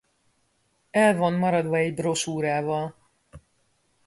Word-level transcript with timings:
El 1.01 1.13
van 1.17 1.37
maradva 1.43 1.77
egy 1.77 1.93
brosúrával. 1.93 2.93